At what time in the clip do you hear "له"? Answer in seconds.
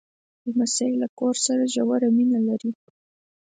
1.01-1.07